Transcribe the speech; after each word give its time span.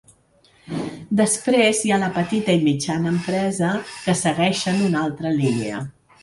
Després 1.19 1.81
hi 1.87 1.93
ha 1.93 1.99
la 2.03 2.09
petita 2.15 2.55
i 2.61 2.63
mitjana 2.69 3.11
empresa, 3.17 3.71
que 4.07 4.17
segueixen 4.23 4.83
una 4.89 5.05
altra 5.05 5.37
línia. 5.37 5.85